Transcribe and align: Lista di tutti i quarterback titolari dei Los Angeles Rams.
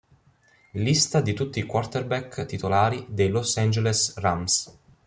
Lista 0.71 1.21
di 1.21 1.33
tutti 1.35 1.59
i 1.59 1.65
quarterback 1.67 2.47
titolari 2.47 3.05
dei 3.07 3.29
Los 3.29 3.55
Angeles 3.57 4.15
Rams. 4.17 4.77